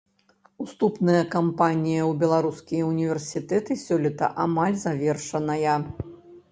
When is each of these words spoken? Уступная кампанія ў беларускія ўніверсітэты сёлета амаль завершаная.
Уступная 0.63 1.19
кампанія 1.35 2.01
ў 2.07 2.13
беларускія 2.23 2.83
ўніверсітэты 2.91 3.71
сёлета 3.85 4.35
амаль 4.47 4.75
завершаная. 4.87 5.81